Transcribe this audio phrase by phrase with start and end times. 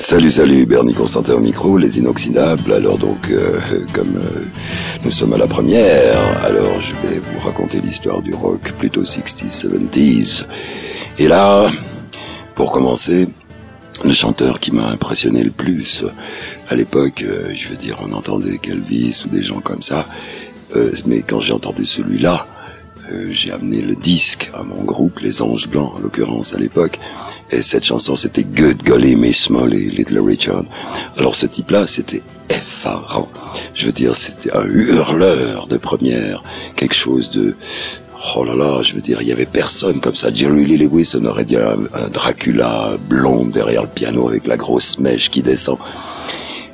[0.00, 2.72] Salut, salut, Bernie Constantin au micro, les inoxydables.
[2.72, 3.58] Alors donc, euh,
[3.92, 4.44] comme euh,
[5.04, 9.66] nous sommes à la première, alors je vais vous raconter l'histoire du rock plutôt 60s,
[9.66, 10.44] 70s.
[11.18, 11.70] Et là,
[12.54, 13.26] pour commencer,
[14.04, 16.04] le chanteur qui m'a impressionné le plus
[16.68, 20.06] à l'époque, euh, je veux dire, on entendait Kelvis ou des gens comme ça,
[21.06, 22.46] mais quand j'ai entendu celui-là,
[23.30, 26.98] j'ai amené le disque à mon groupe, les Anges Blancs en l'occurrence à l'époque,
[27.52, 30.64] et cette chanson, c'était Good Golly Miss Molly, Little Richard.
[31.18, 33.28] Alors ce type-là, c'était effarant.
[33.74, 36.42] Je veux dire, c'était un hurleur de première,
[36.76, 37.54] quelque chose de...
[38.36, 40.32] Oh là là, je veux dire, il y avait personne comme ça.
[40.32, 44.98] Jerry Lee Lewis, on aurait dit un, Dracula blond derrière le piano avec la grosse
[44.98, 45.76] mèche qui descend.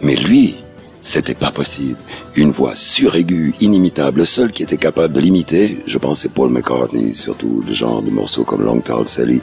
[0.01, 0.57] Mais lui,
[1.03, 1.97] c'était pas possible.
[2.37, 6.51] Une voix suraiguë, inimitable, le seul qui était capable de l'imiter, je pense c'est Paul
[6.51, 9.41] McCartney, surtout le genre de morceaux comme Long Tall Sally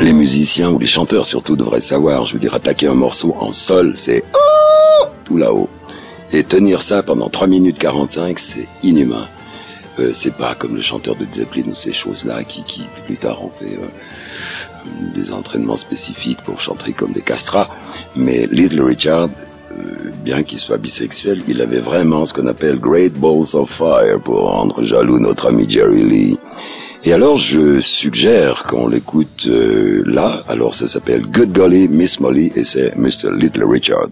[0.00, 2.26] les musiciens ou les chanteurs surtout devraient savoir.
[2.26, 5.68] Je veux dire, attaquer un morceau en sol, c'est oh tout là-haut.
[6.32, 9.26] Et tenir ça pendant 3 minutes 45, c'est inhumain.
[9.98, 13.44] Euh, c'est pas comme le chanteur de Zeppelin ou ces choses-là qui, qui plus tard
[13.44, 17.68] ont fait euh, des entraînements spécifiques pour chanter comme des castrats.
[18.16, 19.28] Mais Little Richard,
[19.72, 24.20] euh, bien qu'il soit bisexuel, il avait vraiment ce qu'on appelle Great Balls of Fire
[24.22, 26.38] pour rendre jaloux notre ami Jerry Lee.
[27.02, 30.42] Et alors, je suggère qu'on l'écoute euh, là.
[30.48, 33.30] Alors, ça s'appelle Good Golly, Miss Molly, et c'est Mr.
[33.34, 34.08] Little Richard.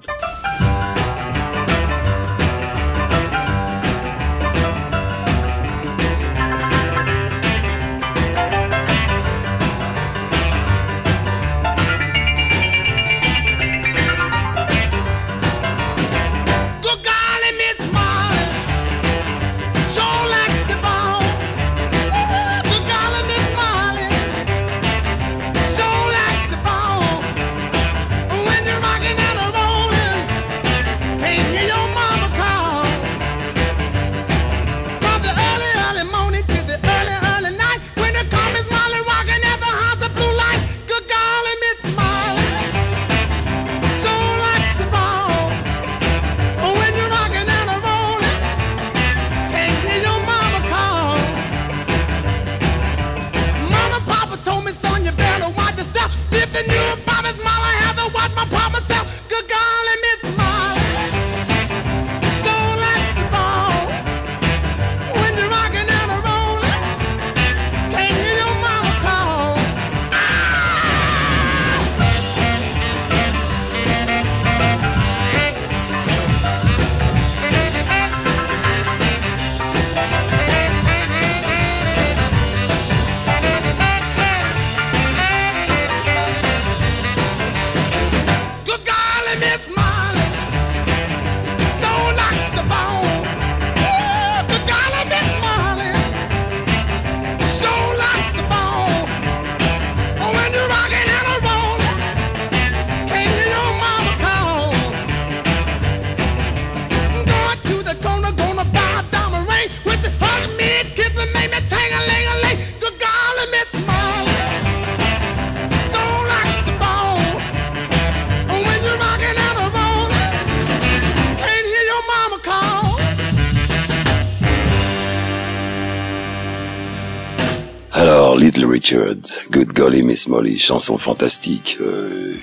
[128.94, 131.76] Good Golly Miss Molly, chanson fantastique.
[131.81, 132.34] Euh,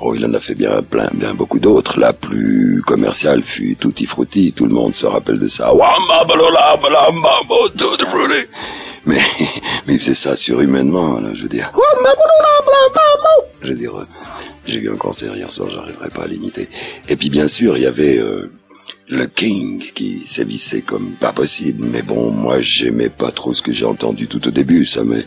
[0.00, 1.98] oh, il en a fait bien plein, bien beaucoup d'autres.
[1.98, 5.72] La plus commerciale fut Tutti Frutti, tout le monde se rappelle de ça.
[9.06, 9.18] Mais,
[9.86, 11.72] mais il faisait ça surhumainement, je veux dire.
[13.62, 14.06] Je veux dire, euh,
[14.66, 16.68] j'ai eu un concert hier soir, j'arriverai pas à l'imiter.
[17.08, 18.50] Et puis bien sûr, il y avait euh,
[19.08, 21.86] le King qui sévissait comme pas possible.
[21.92, 24.84] Mais bon, moi, j'aimais pas trop ce que j'ai entendu tout au début.
[24.84, 25.22] Ça me,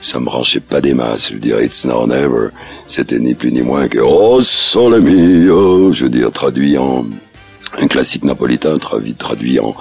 [0.00, 1.28] ça me branchait pas des masses.
[1.28, 2.48] Je veux dire, It's Now Never.
[2.86, 5.02] C'était ni plus ni moins que Oh Sole.
[5.04, 7.06] Je veux dire, traduit en
[7.78, 9.74] un classique napolitain, traduit, traduit en,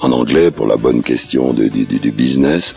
[0.00, 2.74] en anglais pour la bonne question du, du, du business.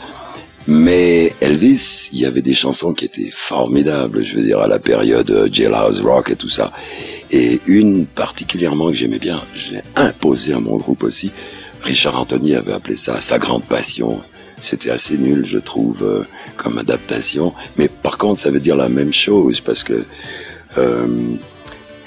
[0.67, 4.79] Mais Elvis, il y avait des chansons qui étaient formidables, je veux dire, à la
[4.79, 6.71] période euh, Jailhouse Rock et tout ça.
[7.37, 11.33] Et une particulièrement que j'aimais bien, je l'ai imposée à mon groupe aussi.
[11.81, 14.21] Richard Anthony avait appelé ça sa grande passion.
[14.61, 16.23] C'était assez nul, je trouve, euh,
[16.55, 17.53] comme adaptation.
[17.77, 20.05] Mais par contre, ça veut dire la même chose parce que
[20.77, 21.07] euh,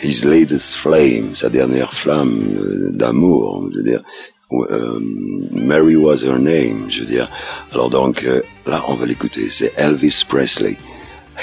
[0.02, 4.02] His Latest Flame, sa dernière flamme euh, d'amour, je veux dire,
[5.52, 7.28] Mary was her name, je veux dire.
[7.74, 8.26] Alors donc,
[8.66, 9.50] là, on va l'écouter.
[9.50, 10.78] C'est Elvis Presley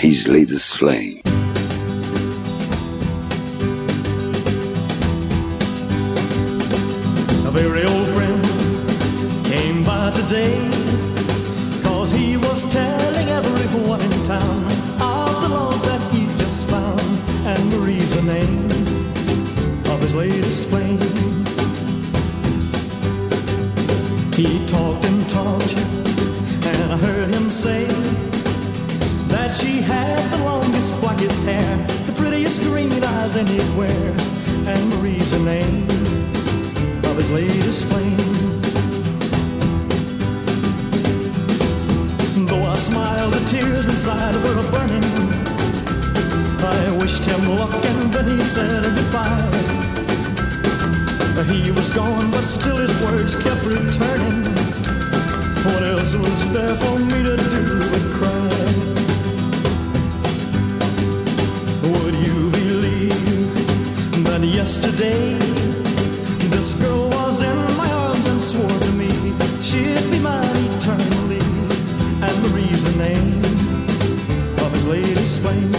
[0.02, 1.45] His Latest Flame.
[7.56, 8.44] Very old friend
[9.46, 10.60] came by today
[11.84, 14.66] Cause he was telling everyone in town
[15.00, 17.00] Of the love that he just found
[17.48, 18.66] And Marie's the name
[19.90, 21.00] of his latest flame.
[24.34, 25.78] He talked and talked
[26.70, 27.86] And I heard him say
[29.34, 34.14] That she had the longest, blackest hair The prettiest green eyes anywhere
[34.68, 36.15] And Marie's the name
[37.26, 38.18] his latest flame.
[42.46, 45.04] Though I smiled, the tears inside were burning.
[46.64, 49.52] I wished him luck and then he said goodbye.
[51.46, 54.44] He was gone, but still his words kept returning.
[55.66, 58.50] What else was there for me to do but cry?
[61.92, 65.35] Would you believe that yesterday?
[69.76, 71.44] She'd be mine eternally.
[72.26, 73.40] And Marie's the name
[74.64, 75.72] of his latest flame.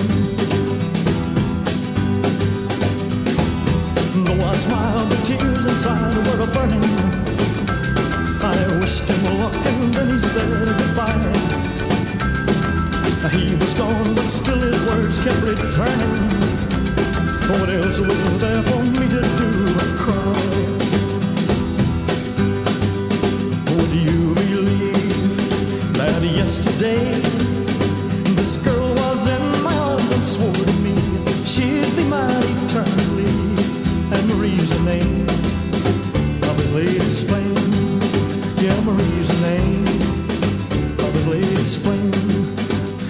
[4.24, 6.86] Though I smiled, the tears inside were a burning.
[8.52, 10.50] I wished him luck and then he said
[10.80, 11.32] goodbye.
[13.36, 16.14] He was gone, but still his words kept returning.
[17.50, 20.45] What else was there for me to do but cry?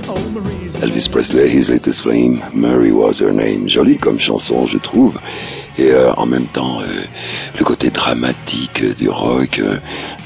[0.08, 0.14] Oh,
[0.80, 3.68] Elvis Presley, His Latest Flame, Mary Was Her Name.
[3.68, 5.18] Jolie comme chanson, je trouve.
[5.78, 6.86] Et euh, en même temps, euh,
[7.58, 9.76] le côté dramatique euh, du rock, euh,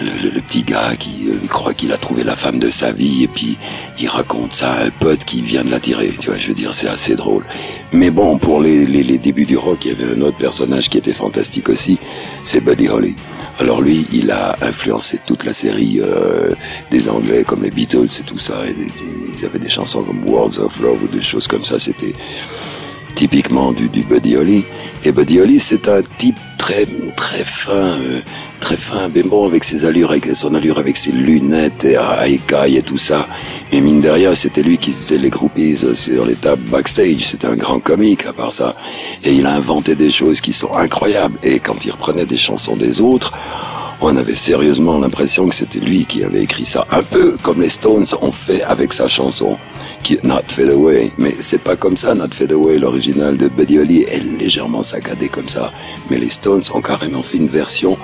[0.01, 2.93] le, le- le petit gars qui euh, croit qu'il a trouvé la femme de sa
[2.93, 3.59] vie et puis
[3.99, 6.11] il raconte ça à un pote qui vient de l'attirer.
[6.21, 7.45] Tu vois, je veux dire, c'est assez drôle.
[7.93, 10.89] Mais bon, pour les, les, les débuts du rock, il y avait un autre personnage
[10.89, 11.99] qui était fantastique aussi,
[12.45, 13.17] c'est Buddy Holly.
[13.59, 16.53] Alors lui, il a influencé toute la série euh,
[16.93, 18.55] des Anglais comme les Beatles et tout ça.
[18.69, 18.91] Et des-
[19.37, 21.79] ils avaient des chansons comme Words of Love ou des choses comme ça.
[21.81, 22.15] C'était
[23.21, 24.65] typiquement du, du Buddy Holly.
[25.05, 26.87] Et Buddy Holly, c'est un type très
[27.17, 28.23] très fin, euh,
[28.61, 32.27] très fin, mais bon avec ses allures, avec son allure, avec ses lunettes et à
[32.27, 33.29] écailles et tout ça.
[33.71, 37.27] Mais mine de rien, c'était lui qui faisait les groupies euh, sur les tables backstage.
[37.27, 38.75] C'était un grand comique à part ça.
[39.23, 41.37] Et il a inventé des choses qui sont incroyables.
[41.43, 43.35] Et quand il reprenait des chansons des autres,
[44.01, 46.87] on avait sérieusement l'impression que c'était lui qui avait écrit ça.
[46.91, 49.59] Un peu comme les Stones ont fait avec sa chanson
[50.03, 51.13] qui Not Fade Away.
[51.19, 55.49] Mais c'est pas comme ça, Not Fade Away, l'original de Buddy est légèrement saccadé comme
[55.49, 55.71] ça.
[56.11, 57.97] Mais les Stones ont carrément fait une version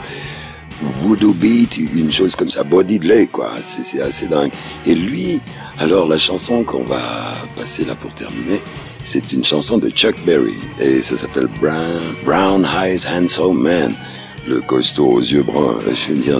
[1.00, 3.52] voodoo beat, une chose comme ça, body delay, quoi.
[3.62, 4.50] C'est assez dingue.
[4.86, 5.40] Et lui,
[5.78, 8.60] alors la chanson qu'on va passer là pour terminer,
[9.02, 13.94] c'est une chanson de Chuck Berry et ça s'appelle Brown, Brown Eyes Handsome Man.
[14.48, 16.38] Le costaud aux yeux bruns, je veux dire,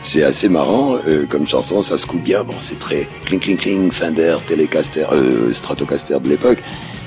[0.00, 2.44] c'est assez marrant euh, comme chanson, ça se coupe bien.
[2.44, 6.58] Bon, c'est très cling cling cling, Fender, Telecaster, euh, Stratocaster de l'époque,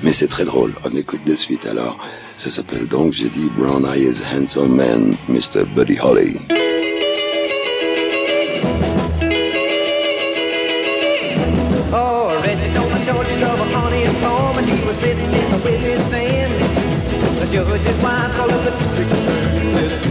[0.03, 0.73] mais c'est très drôle.
[0.83, 1.97] On écoute de suite alors.
[2.35, 5.63] Ça s'appelle donc, j'ai dit Brown Eyes Handsome Man, Mr.
[5.73, 6.35] Buddy Holly.
[11.93, 12.31] Oh,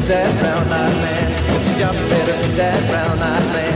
[0.07, 1.27] that brown-eyed man.
[1.65, 3.75] She jumped better do that brown-eyed man.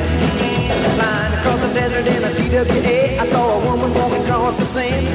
[0.97, 5.08] Flying across the desert in a TWA, I saw a woman walking across the sand.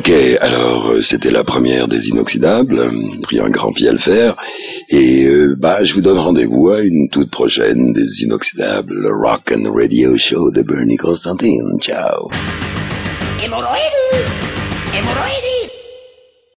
[0.00, 2.90] Ok, alors euh, c'était la première des inoxydables,
[3.20, 4.34] pris un grand pied à le faire,
[4.88, 9.52] et euh, bah je vous donne rendez-vous à une toute prochaine des inoxydables, le Rock
[9.54, 11.78] and Radio Show de Bernie Constantine.
[11.82, 12.30] Ciao.